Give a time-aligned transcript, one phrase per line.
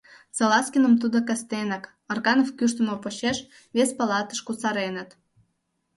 [0.37, 3.37] Салазкиным тудо кастенак, Арканов кӱштымӧ почеш,
[3.75, 5.09] вес палатыш кусареныт.